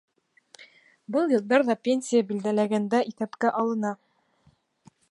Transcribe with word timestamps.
Был 1.15 1.35
йылдар 1.35 1.65
ҙа 1.67 1.75
пенсия 1.89 2.23
билдәләгәндә 2.33 3.05
иҫәпкә 3.13 3.55
алына. 3.63 3.95